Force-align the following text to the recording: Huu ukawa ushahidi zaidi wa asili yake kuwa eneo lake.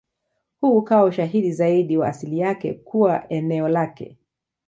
Huu 0.61 0.77
ukawa 0.77 1.03
ushahidi 1.03 1.51
zaidi 1.51 1.97
wa 1.97 2.07
asili 2.07 2.39
yake 2.39 2.73
kuwa 2.73 3.29
eneo 3.29 3.67
lake. 3.69 4.17